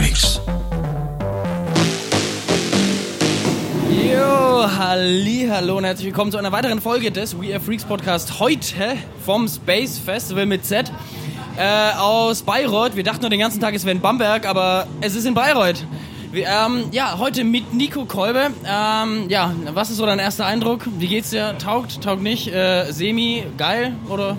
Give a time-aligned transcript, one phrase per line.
[0.00, 0.40] Freaks.
[3.90, 8.40] Jo, halli, hallo und herzlich willkommen zu einer weiteren Folge des We Are Freaks Podcast.
[8.40, 10.90] Heute vom Space Festival mit Z
[11.58, 12.96] äh, aus Bayreuth.
[12.96, 15.84] Wir dachten nur den ganzen Tag, es wäre in Bamberg, aber es ist in Bayreuth.
[16.32, 18.52] Wir, ähm, ja, heute mit Nico Kolbe.
[18.64, 20.86] Ähm, ja, was ist so dein erster Eindruck?
[20.98, 21.58] Wie geht's dir?
[21.58, 22.48] Taugt, taugt nicht?
[22.48, 24.38] Äh, semi, geil oder?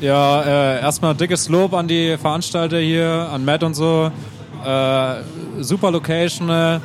[0.00, 4.10] Ja, äh, erstmal dickes Lob an die Veranstalter hier, an Matt und so.
[4.64, 6.80] Äh, super Location äh,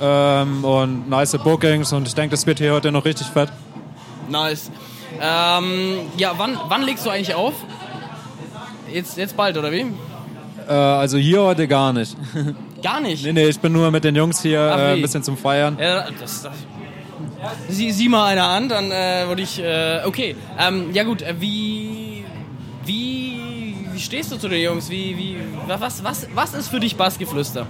[0.00, 3.50] ähm, und nice Bookings und ich denke, das wird hier heute noch richtig fett.
[4.28, 4.70] Nice.
[5.20, 7.54] Ähm, ja, wann, wann legst du eigentlich auf?
[8.92, 9.86] Jetzt, jetzt bald, oder wie?
[10.68, 12.16] Äh, also hier heute gar nicht.
[12.82, 13.24] Gar nicht.
[13.24, 15.78] nee, nee, ich bin nur mit den Jungs hier Ach, äh, ein bisschen zum Feiern.
[15.80, 16.52] Ja, das, das,
[17.68, 19.60] sieh, sieh mal einer an, dann äh, würde ich.
[19.60, 20.34] Äh, okay.
[20.58, 22.24] Ähm, ja gut, äh, wie,
[22.84, 23.51] wie.
[24.02, 24.90] Wie stehst du zu den Jungs?
[24.90, 25.36] Wie, wie,
[25.68, 27.68] was, was, was ist für dich Bassgeflüster?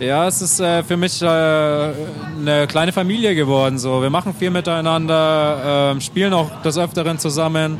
[0.00, 3.78] Ja, es ist äh, für mich äh, eine kleine Familie geworden.
[3.78, 4.02] So.
[4.02, 7.78] Wir machen viel miteinander, ähm, spielen auch des Öfteren zusammen.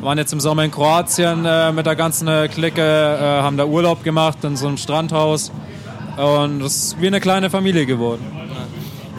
[0.00, 3.64] Waren jetzt im Sommer in Kroatien äh, mit der ganzen äh, Clique, äh, haben da
[3.64, 5.50] Urlaub gemacht in so einem Strandhaus.
[6.16, 8.24] Und es ist wie eine kleine Familie geworden.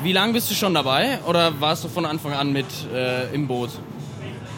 [0.04, 1.20] Wie lange bist du schon dabei?
[1.28, 3.72] Oder warst du von Anfang an mit äh, im Boot?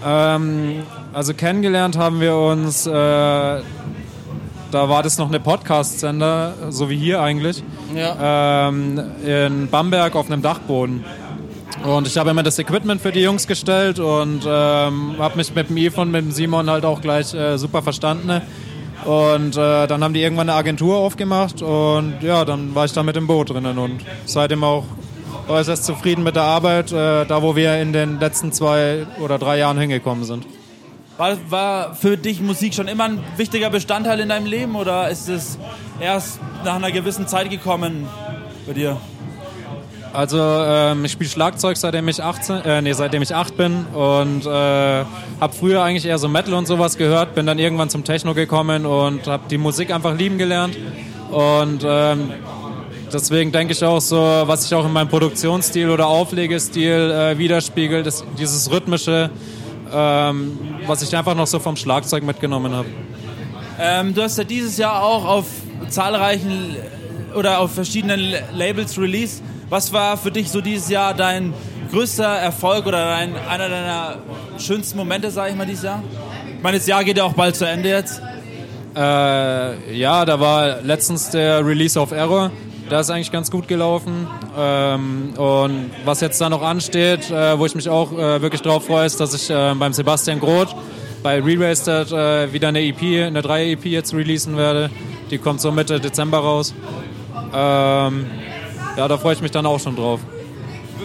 [0.05, 3.61] Ähm, also kennengelernt haben wir uns, äh, da
[4.71, 7.63] war das noch eine Podcast-Sender, so wie hier eigentlich,
[7.95, 8.67] Ja.
[8.69, 11.03] ähm, in Bamberg auf einem Dachboden.
[11.85, 15.69] Und ich habe immer das Equipment für die Jungs gestellt und ähm, habe mich mit
[15.69, 18.41] dem und mit dem Simon halt auch gleich äh, super verstanden.
[19.05, 23.01] Und äh, dann haben die irgendwann eine Agentur aufgemacht und ja, dann war ich da
[23.01, 24.83] mit im Boot drinnen und seitdem auch
[25.47, 29.57] äußerst zufrieden mit der Arbeit, äh, da wo wir in den letzten zwei oder drei
[29.57, 30.45] Jahren hingekommen sind.
[31.17, 35.29] War, war für dich Musik schon immer ein wichtiger Bestandteil in deinem Leben oder ist
[35.29, 35.59] es
[35.99, 38.07] erst nach einer gewissen Zeit gekommen
[38.65, 38.97] bei dir?
[40.13, 44.45] Also ähm, ich spiele Schlagzeug seitdem ich 18, äh, nee, seitdem ich 8 bin und
[44.45, 48.33] äh, habe früher eigentlich eher so Metal und sowas gehört, bin dann irgendwann zum Techno
[48.33, 50.77] gekommen und habe die Musik einfach lieben gelernt
[51.29, 52.31] und ähm,
[53.13, 58.07] deswegen denke ich auch so, was sich auch in meinem Produktionsstil oder Auflegestil äh, widerspiegelt,
[58.07, 59.29] ist dieses rhythmische,
[59.93, 60.57] ähm,
[60.87, 62.87] was ich einfach noch so vom Schlagzeug mitgenommen habe.
[63.79, 65.45] Ähm, du hast ja dieses Jahr auch auf
[65.89, 66.75] zahlreichen
[67.35, 69.43] oder auf verschiedenen Labels released.
[69.69, 71.53] Was war für dich so dieses Jahr dein
[71.91, 74.17] größter Erfolg oder dein, einer deiner
[74.57, 76.03] schönsten Momente, sage ich mal, dieses Jahr?
[76.57, 78.21] Ich meine, das Jahr geht ja auch bald zu Ende jetzt.
[78.95, 82.51] Äh, ja, da war letztens der Release of Error.
[82.91, 84.27] Der ist eigentlich ganz gut gelaufen.
[84.57, 88.85] Ähm, und was jetzt da noch ansteht, äh, wo ich mich auch äh, wirklich drauf
[88.87, 90.75] freue, ist, dass ich äh, beim Sebastian Groth
[91.23, 94.89] bei Re-Wasted äh, wieder eine EP, eine 3 EP jetzt releasen werde.
[95.29, 96.73] Die kommt so Mitte Dezember raus.
[97.53, 98.25] Ähm,
[98.97, 100.19] ja, da freue ich mich dann auch schon drauf.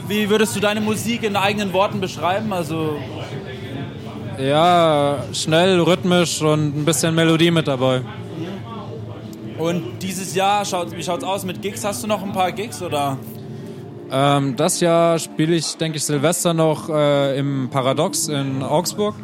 [0.09, 2.53] Wie würdest du deine Musik in eigenen Worten beschreiben?
[2.53, 2.97] Also
[4.41, 8.03] Ja, schnell, rhythmisch und ein bisschen Melodie mit dabei.
[9.59, 11.85] Und dieses Jahr, schaut, wie schaut's aus mit Gigs?
[11.85, 13.19] Hast du noch ein paar Gigs oder?
[14.11, 19.15] Ähm, das Jahr spiele ich, denke ich, Silvester noch äh, im Paradox in Augsburg.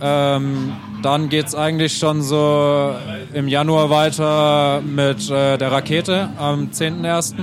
[0.00, 2.94] Ähm, dann geht es eigentlich schon so
[3.32, 7.34] im Januar weiter mit äh, der Rakete am 10.01.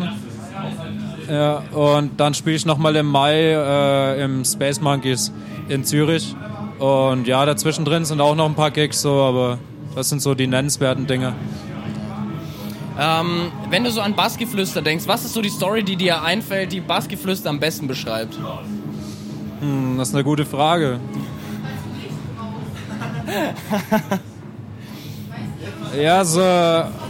[1.29, 5.31] Ja, und dann spiele ich nochmal im Mai äh, im Space Monkeys
[5.69, 6.35] in Zürich.
[6.79, 9.59] Und ja, dazwischen drin sind auch noch ein paar Gigs, so, aber
[9.95, 11.33] das sind so die nennenswerten Dinge.
[13.03, 16.71] Ähm, wenn du so an Bassgeflüster denkst, was ist so die Story, die dir einfällt,
[16.71, 18.37] die Bassgeflüster am besten beschreibt?
[19.59, 20.99] Hm, das ist eine gute Frage.
[25.99, 26.39] Ja, so,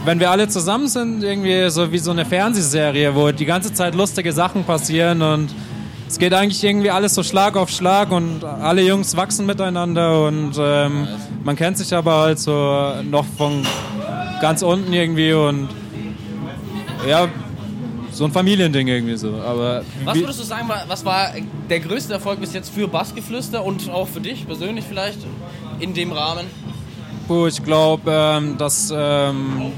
[0.04, 3.94] wenn wir alle zusammen sind, irgendwie so wie so eine Fernsehserie, wo die ganze Zeit
[3.94, 5.54] lustige Sachen passieren und
[6.08, 10.54] es geht eigentlich irgendwie alles so Schlag auf Schlag und alle Jungs wachsen miteinander und
[10.58, 11.06] ähm,
[11.44, 13.64] man kennt sich aber halt so noch von
[14.40, 15.68] ganz unten irgendwie und
[17.08, 17.28] ja,
[18.12, 19.34] so ein Familiending irgendwie so.
[19.46, 21.30] Aber Was würdest du sagen, was war
[21.70, 25.18] der größte Erfolg bis jetzt für Bassgeflüster und auch für dich persönlich vielleicht
[25.80, 26.46] in dem Rahmen?
[27.26, 29.72] Puh, ich glaube, ähm, dass ähm,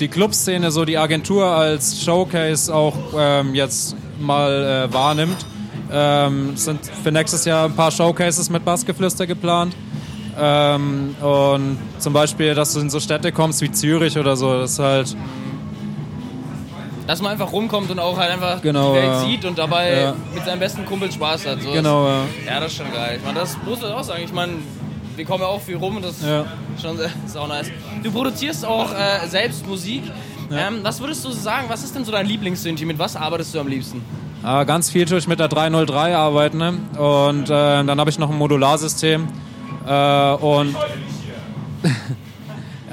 [0.00, 5.44] die Clubszene so die Agentur als Showcase auch ähm, jetzt mal äh, wahrnimmt.
[5.92, 9.74] Ähm, es sind für nächstes Jahr ein paar Showcases mit Bassgeflüster geplant.
[10.40, 14.72] Ähm, und zum Beispiel, dass du in so Städte kommst wie Zürich oder so, das
[14.72, 15.16] ist halt,
[17.06, 19.20] Dass man einfach rumkommt und auch halt einfach Genau, die Welt ja.
[19.20, 20.14] sieht und dabei Ja.
[20.34, 21.60] mit seinem besten Kumpel Spaß hat.
[21.62, 21.70] So.
[21.72, 22.10] genau, äh,
[22.46, 23.16] Ja, das ist schon geil.
[23.18, 24.22] Ich meine, das muss ich auch sagen.
[24.24, 24.52] Ich meine,
[25.16, 26.40] wir kommen ja auch viel rum und das Ja.
[26.74, 27.70] ist schon ist auch nice.
[28.02, 30.02] Du produzierst auch äh, selbst Musik.
[30.50, 32.84] Ähm, was würdest du sagen, was ist denn so dein Lieblingssynthi?
[32.84, 34.02] Mit was arbeitest du am liebsten?
[34.44, 36.58] Äh, ganz viel tue ich mit der 303 arbeiten.
[36.58, 36.74] Ne?
[36.98, 37.48] Und äh,
[37.84, 39.26] dann habe ich noch ein Modularsystem.
[39.86, 40.74] Äh, und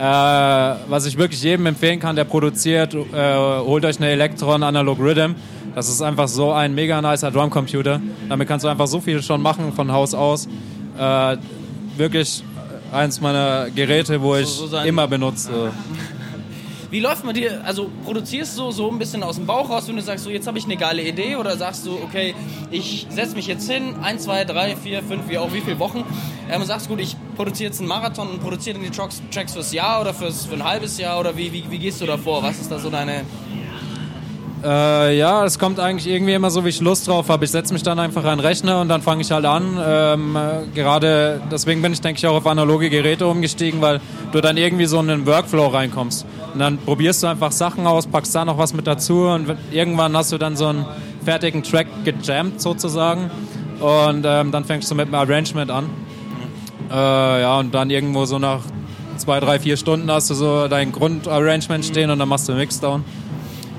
[0.01, 4.98] äh, was ich wirklich jedem empfehlen kann, der produziert, äh, holt euch eine Electron Analog
[5.00, 5.33] Rhythm.
[5.75, 8.01] Das ist einfach so ein mega nicer Drumcomputer.
[8.27, 10.48] Damit kannst du einfach so viel schon machen von Haus aus.
[10.98, 11.38] Äh,
[11.98, 12.44] wirklich
[12.92, 15.51] eins meiner Geräte, wo ich so sein- immer benutze.
[16.91, 19.95] Wie läuft man dir, also produzierst du so ein bisschen aus dem Bauch raus, wenn
[19.95, 22.35] du sagst, so jetzt habe ich eine geile Idee oder sagst du, okay,
[22.69, 26.03] ich setze mich jetzt hin, ein, zwei, drei, vier, fünf, wie auch wie viele Wochen
[26.51, 29.71] ähm, sagst, gut, ich produziere jetzt einen Marathon und produziere dann die Tracks, Tracks fürs
[29.71, 32.43] Jahr oder fürs, für ein halbes Jahr oder wie, wie, wie gehst du da vor?
[32.43, 33.23] Was ist da so deine...
[34.63, 37.45] Äh, ja, es kommt eigentlich irgendwie immer so, wie ich Lust drauf habe.
[37.45, 39.79] Ich setze mich dann einfach an den Rechner und dann fange ich halt an.
[39.83, 43.99] Ähm, äh, gerade deswegen bin ich, denke ich, auch auf analoge Geräte umgestiegen, weil
[44.31, 46.25] du dann irgendwie so in einen Workflow reinkommst.
[46.53, 50.15] Und dann probierst du einfach Sachen aus, packst da noch was mit dazu und irgendwann
[50.15, 50.85] hast du dann so einen
[51.25, 53.31] fertigen Track gejammt sozusagen.
[53.79, 55.89] Und ähm, dann fängst du mit dem Arrangement an.
[56.91, 56.93] Äh,
[57.41, 58.59] ja, und dann irgendwo so nach
[59.17, 63.03] zwei, drei, vier Stunden hast du so dein Grundarrangement stehen und dann machst du Mixdown.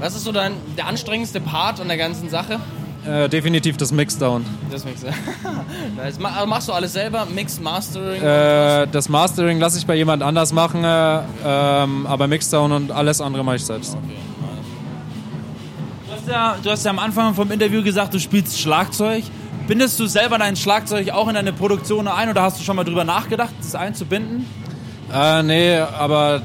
[0.03, 2.59] Was ist so dein, der anstrengendste Part an der ganzen Sache?
[3.07, 4.45] Äh, definitiv das Mixdown.
[4.69, 5.03] Das Mix.
[5.97, 6.19] nice.
[6.19, 7.25] Ma- also Machst du alles selber?
[7.33, 8.21] Mix, Mastering?
[8.21, 13.21] Äh, das Mastering lasse ich bei jemand anders machen, äh, ähm, aber Mixdown und alles
[13.21, 13.95] andere mache ich selbst.
[13.95, 13.99] Du
[16.17, 19.23] hast, ja, du hast ja am Anfang vom Interview gesagt, du spielst Schlagzeug.
[19.69, 22.83] Bindest du selber dein Schlagzeug auch in deine Produktion ein oder hast du schon mal
[22.83, 24.47] drüber nachgedacht, das einzubinden?
[25.15, 26.43] Äh, nee, aber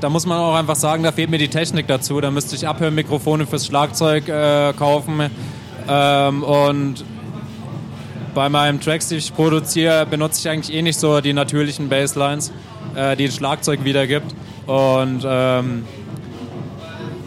[0.00, 2.20] da muss man auch einfach sagen, da fehlt mir die Technik dazu.
[2.20, 5.30] Da müsste ich Abhörmikrofone fürs Schlagzeug äh, kaufen.
[5.88, 7.04] Ähm, und
[8.34, 12.52] bei meinen Tracks, die ich produziere, benutze ich eigentlich eh nicht so die natürlichen Basslines,
[12.94, 14.34] äh, die ein Schlagzeug wiedergibt.
[14.66, 15.84] Und ähm,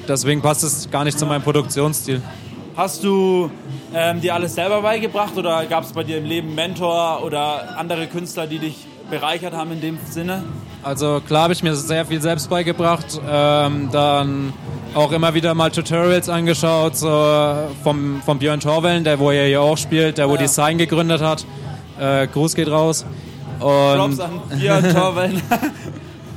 [0.08, 2.22] deswegen passt es gar nicht zu meinem Produktionsstil.
[2.76, 3.50] Hast du
[3.94, 8.08] ähm, dir alles selber beigebracht oder gab es bei dir im Leben Mentor oder andere
[8.08, 10.44] Künstler, die dich bereichert haben in dem Sinne?
[10.84, 14.54] Also klar habe ich mir sehr viel selbst beigebracht, ähm, dann
[14.96, 17.54] auch immer wieder mal Tutorials angeschaut, so
[17.84, 20.42] vom, vom Björn Torwellen, der wo er hier auch spielt, der wo Ja.
[20.42, 21.46] die Sign gegründet hat.
[22.00, 23.06] Äh, Gruß geht raus.
[23.60, 25.42] Props Und, an Björn Torwellen.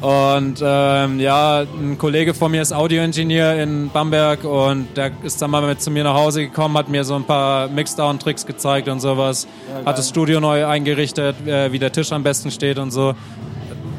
[0.02, 5.52] Und ähm, ja, ein Kollege von mir ist Audioingenieur in Bamberg und der ist dann
[5.52, 8.98] mal mit zu mir nach Hause gekommen, hat mir so ein paar Mixdown-Tricks gezeigt und
[8.98, 9.46] sowas,
[9.86, 13.14] hat das Studio neu eingerichtet, äh, wie der Tisch am besten steht und so.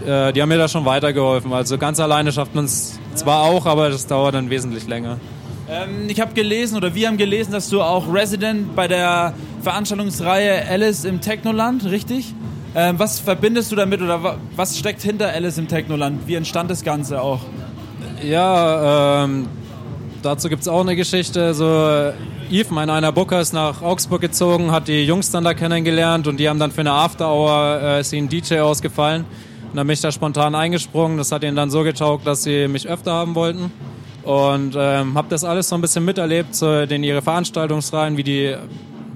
[0.06, 1.54] Äh, die haben mir da schon weitergeholfen.
[1.54, 5.20] Also ganz alleine schafft man es zwar auch, aber das dauert dann wesentlich länger.
[5.70, 10.68] ähm, ich habe gelesen oder wir haben gelesen, dass du auch Resident bei der Veranstaltungsreihe
[10.70, 12.34] Alice im Technoland, richtig?
[12.76, 16.28] Ähm, was verbindest du damit oder wa was steckt hinter Alice im Technoland?
[16.28, 17.42] Wie entstand das Ganze auch?
[18.24, 19.48] Ja, ähm,
[20.24, 21.54] dazu gibt es auch eine Geschichte.
[21.54, 22.14] So, äh,
[22.50, 26.38] Yves, mein einer Booker, ist nach Augsburg gezogen, hat die Jungs dann da kennengelernt und
[26.38, 29.26] die haben dann für eine After Hour äh, ist ihnen DJ ausgefallen.
[29.70, 31.18] Und dann bin ich da spontan eingesprungen.
[31.18, 33.72] Das hat ihnen dann so getaugt, dass sie mich öfter haben wollten.
[34.24, 38.56] Und ähm, habe das alles so ein bisschen miterlebt, so in ihre Veranstaltungsreihen, wie die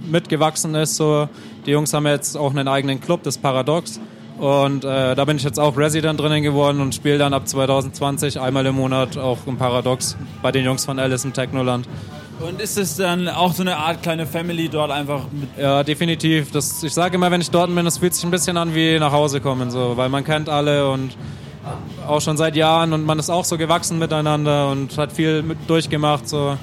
[0.09, 0.95] mitgewachsen ist.
[0.95, 1.30] So.
[1.67, 3.99] Die Jungs haben jetzt auch einen eigenen Club, das Paradox.
[4.39, 8.39] Und äh, da bin ich jetzt auch Resident drinnen geworden und spiele dann ab 2020
[8.39, 11.87] einmal im Monat auch im Paradox bei den Jungs von Alice im Technoland.
[12.39, 16.51] Und ist es dann auch so eine Art kleine Family dort einfach mit Ja, definitiv.
[16.51, 18.97] Das, ich sage immer, wenn ich dort bin, das fühlt sich ein bisschen an wie
[18.99, 21.18] nach Hause kommen, so, weil man kennt alle und
[22.07, 25.57] auch schon seit Jahren und man ist auch so gewachsen miteinander und hat viel mit
[25.68, 26.30] durchgemacht.
[26.30, 26.57] So.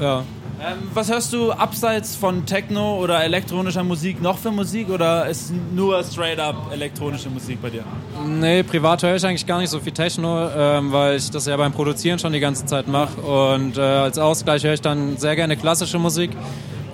[0.00, 0.24] Ja.
[0.64, 5.52] Ähm, was hörst du abseits von Techno oder elektronischer Musik noch für Musik oder ist
[5.74, 7.84] nur straight up elektronische Musik bei dir?
[8.26, 11.56] Nee, privat höre ich eigentlich gar nicht so viel Techno, ähm, weil ich das ja
[11.56, 13.20] beim Produzieren schon die ganze Zeit mache.
[13.20, 16.30] Und äh, als Ausgleich höre ich dann sehr gerne klassische Musik.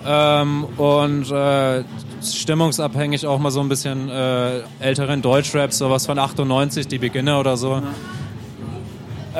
[0.04, 1.84] Ähm, und äh,
[2.24, 7.56] stimmungsabhängig auch mal so ein bisschen äh, älteren Deutschrap, sowas von 98, die Beginner oder
[7.56, 7.82] so.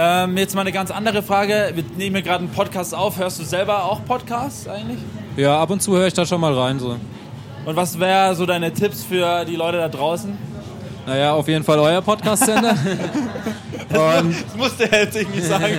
[0.03, 1.73] Ähm, jetzt mal eine ganz andere Frage.
[1.75, 3.19] Wir nehmen hier gerade einen Podcast auf.
[3.19, 4.99] Hörst du selber auch Podcasts eigentlich?
[5.37, 6.79] Ja, ab und zu höre ich da schon mal rein.
[6.79, 6.97] So.
[7.67, 10.39] Und was wäre so deine Tipps für die Leute da draußen?
[11.07, 12.75] Naja, auf jeden Fall euer Podcast-Sender.
[13.93, 15.79] Das musste er jetzt irgendwie sagen.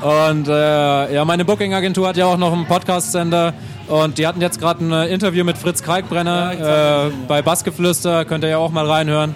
[0.32, 3.52] Und äh, ja, meine Booking-Agentur hat ja auch noch einen Podcast-Sender
[3.88, 8.42] und die hatten jetzt gerade ein Interview mit Fritz Kalkbrenner Ja, äh, bei Bassgeflüster, könnt
[8.42, 9.34] ihr ja auch mal reinhören.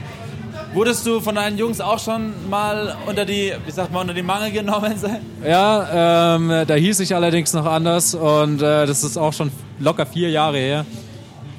[0.75, 4.23] Wurdest du von deinen Jungs auch schon mal unter die, wie sagt man, unter die
[4.23, 5.19] Mangel genommen sein?
[5.47, 10.07] Ja, ähm, da hieß ich allerdings noch anders und äh, das ist auch schon locker
[10.07, 10.87] vier Jahre her.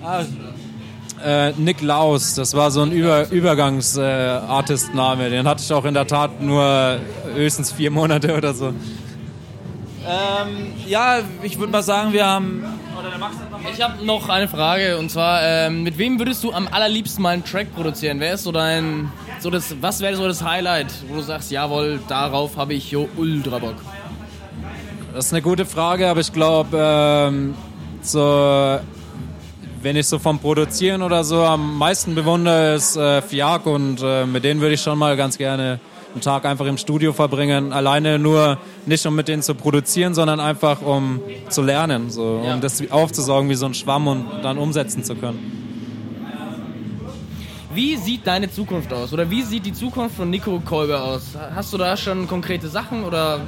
[0.03, 0.23] Ah,
[1.23, 5.29] Äh, Nick Laus, das war so ein Über Übergangs-Artist-Name.
[5.29, 6.97] Den hatte ich auch in der Tat nur
[7.33, 8.73] höchstens vier Monate oder so.
[10.05, 12.63] Ähm, ja, ich würde mal sagen, wir haben.
[13.71, 17.29] Ich habe noch eine Frage und zwar, ähm, mit wem würdest du am allerliebsten mal
[17.29, 18.19] einen Track produzieren?
[18.19, 21.99] Wer ist so dein, so das, was wäre so das Highlight, wo du sagst, jawohl,
[22.07, 23.75] darauf habe ich jo ultra Bock?
[25.13, 27.55] Das ist eine gute Frage, aber ich glaube, ähm,
[28.01, 28.79] so,
[29.81, 34.25] wenn ich so vom Produzieren oder so am meisten bewundere, ist äh, Fiak und äh,
[34.25, 35.79] mit denen würde ich schon mal ganz gerne
[36.13, 37.73] einen Tag einfach im Studio verbringen.
[37.73, 42.53] Alleine nur nicht um mit denen zu produzieren, sondern einfach um zu lernen, so, Ja.
[42.53, 45.59] um das aufzusaugen wie so ein Schwamm und dann umsetzen zu können.
[47.73, 49.13] Wie sieht deine Zukunft aus?
[49.13, 51.29] Oder wie sieht die Zukunft von Nico Kolber aus?
[51.55, 53.39] Hast du da schon konkrete Sachen oder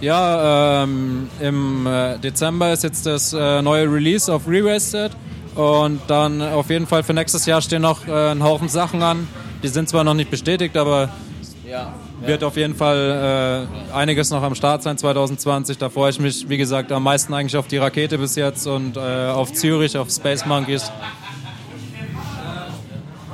[0.00, 5.12] Ja, ähm, im äh, Dezember ist jetzt das äh, neue Release auf Re-Wasted
[5.56, 9.28] und dann auf jeden Fall für nächstes Jahr stehen noch äh, ein Haufen Sachen an.
[9.62, 11.10] Die sind zwar noch nicht bestätigt, aber
[11.70, 11.94] ja?
[12.20, 15.78] wird auf jeden Fall äh, einiges noch am Start sein 2020.
[15.78, 18.96] Da freue ich mich, wie gesagt, am meisten eigentlich auf die Rakete bis jetzt und
[18.96, 20.90] äh, auf Zürich, auf Space Monkeys.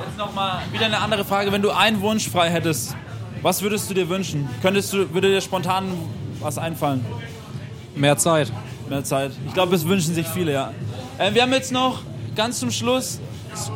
[0.06, 1.50] Jetzt nochmal wieder eine andere Frage.
[1.52, 2.94] Wenn du einen Wunsch frei hättest,
[3.42, 4.48] was würdest du dir wünschen?
[4.62, 5.92] Könntest du, würde dir spontan
[6.40, 7.04] was einfallen?
[7.94, 8.52] Mehr Zeit.
[8.88, 9.32] Mehr Zeit.
[9.46, 10.72] Ich glaube, es wünschen sich viele, ja.
[11.18, 12.02] Äh, wir haben jetzt noch
[12.36, 13.20] ganz zum Schluss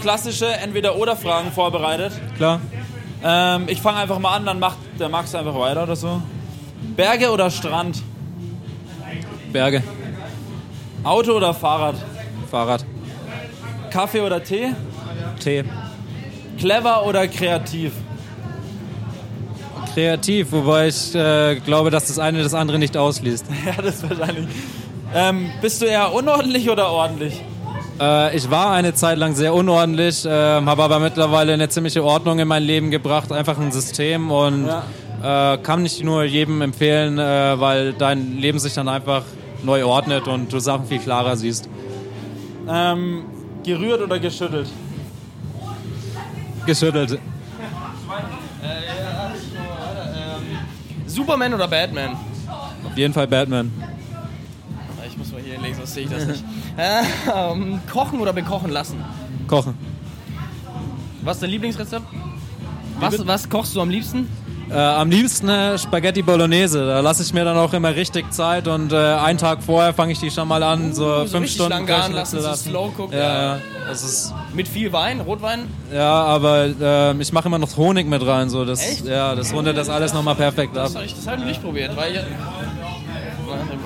[0.00, 2.12] klassische Entweder-Oder-Fragen vorbereitet.
[2.36, 2.60] Klar?
[3.22, 6.22] Ähm, ich fange einfach mal an, dann macht der Max einfach weiter oder so.
[6.96, 8.02] Berge oder Strand?
[9.52, 9.82] Berge.
[11.02, 11.96] Auto oder Fahrrad?
[12.50, 12.84] Fahrrad.
[13.90, 14.74] Kaffee oder Tee?
[15.42, 15.64] Tee.
[16.58, 17.92] Clever oder kreativ?
[19.94, 23.46] Kreativ, wobei ich äh, glaube, dass das eine das andere nicht ausliest.
[23.66, 24.46] Ja, das wahrscheinlich.
[25.14, 27.42] Ähm, bist du eher unordentlich oder ordentlich?
[28.00, 32.38] Äh, ich war eine Zeit lang sehr unordentlich, äh, habe aber mittlerweile eine ziemliche Ordnung
[32.38, 34.68] in mein Leben gebracht, einfach ein System und
[35.22, 39.24] äh, kann nicht nur jedem empfehlen, äh, weil dein Leben sich dann einfach
[39.62, 41.68] neu ordnet und du Sachen viel klarer siehst.
[42.66, 43.24] Ähm,
[43.62, 44.68] gerührt oder geschüttelt?
[46.64, 47.18] Geschüttelt.
[51.06, 52.12] Superman oder Batman?
[52.86, 53.70] Auf jeden Fall Batman.
[55.06, 56.44] Ich muss mal hier lesen, sonst sehe ich das nicht.
[57.34, 59.02] Ähm, kochen oder bekochen lassen?
[59.46, 59.74] Kochen.
[61.22, 62.04] Was ist dein Lieblingsrezept?
[62.98, 64.28] Was, was kochst du am liebsten?
[64.70, 66.86] Äh, am liebsten äh, Spaghetti Bolognese.
[66.86, 70.12] Da lasse ich mir dann auch immer richtig Zeit und äh, einen Tag vorher fange
[70.12, 72.70] ich die schon mal an, so so fünf Stunden lang garen lassen, zu lassen.
[72.70, 73.18] slow cook, Ja,
[73.56, 73.58] ja.
[73.88, 75.66] Das ist Mit viel Wein, Rotwein?
[75.92, 79.06] Ja, aber äh, ich mache immer noch Honig mit rein, so das, Echt?
[79.06, 80.84] ja, das rundet das alles nochmal perfekt ab.
[80.84, 82.20] Das habe ich, das noch nicht probiert, weil ich,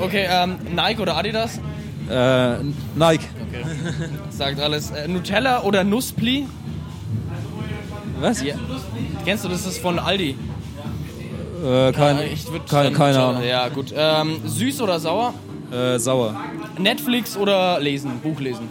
[0.02, 1.58] Okay, ähm, Nike oder Adidas?
[2.10, 2.56] Äh,
[2.96, 3.24] Nike.
[4.30, 4.90] Sagt alles.
[4.90, 6.46] Äh, Nutella oder Nusspli?
[8.20, 8.42] Was?
[8.42, 8.54] Ja.
[9.24, 9.64] Kennst du das?
[9.64, 10.36] Das ist von Aldi.
[11.64, 13.42] Äh, kein, Äh, ich würd keine, dann keine Nutella- Ahnung.
[13.44, 13.94] Ja, gut.
[13.96, 15.34] Ähm, süß oder sauer?
[15.72, 16.34] Äh, sauer.
[16.78, 18.20] Netflix oder lesen?
[18.22, 18.68] Buch lesen?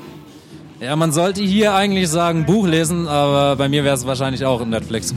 [0.79, 4.63] Ja, man sollte hier eigentlich sagen Buch lesen, aber bei mir wäre es wahrscheinlich auch
[4.65, 5.13] Netflix.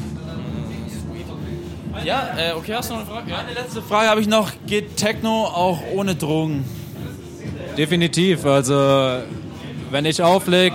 [2.04, 3.30] Ja, äh, okay, hast du noch eine Frage?
[3.30, 3.38] Ja.
[3.38, 4.52] Eine letzte Frage habe ich noch.
[4.66, 6.64] Geht Techno auch ohne Drogen?
[7.76, 8.44] Definitiv.
[8.46, 9.18] Also,
[9.90, 10.72] wenn ich aufleg,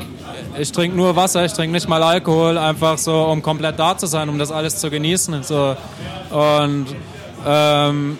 [0.59, 4.05] ich trinke nur Wasser, ich trinke nicht mal Alkohol, einfach so, um komplett da zu
[4.05, 5.43] sein, um das alles zu genießen.
[5.43, 5.75] So.
[6.29, 6.87] Und
[7.45, 8.17] ähm,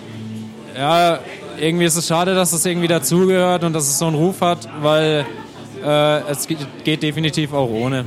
[0.75, 1.19] ja,
[1.59, 4.67] irgendwie ist es schade, dass es irgendwie dazugehört und dass es so einen Ruf hat,
[4.81, 5.25] weil
[5.83, 8.05] äh, es geht, geht definitiv auch ohne.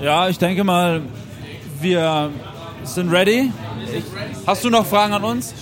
[0.00, 1.02] Ja, ich denke mal,
[1.80, 2.30] wir
[2.84, 3.52] sind ready.
[3.94, 4.04] Ich,
[4.46, 5.54] hast du noch Fragen an uns?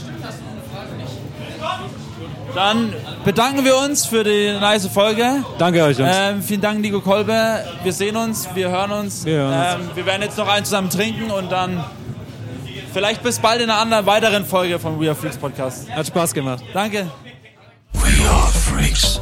[2.59, 2.93] Dann
[3.25, 5.45] bedanken wir uns für die nice Folge.
[5.59, 6.11] Danke euch, Jungs.
[6.13, 7.65] Ähm, vielen Dank, Nico Kolbe.
[7.85, 9.25] Wir sehen uns, wir hören uns.
[9.25, 9.91] Wir hören uns.
[9.91, 11.85] Ähm, wir werden jetzt noch einen zusammen trinken und dann
[12.93, 15.89] vielleicht bis bald in einer anderen weiteren Folge vom We Are Freaks Podcast.
[15.89, 16.65] Hat Spaß gemacht.
[16.73, 17.07] Danke.
[17.93, 19.21] We are freaks.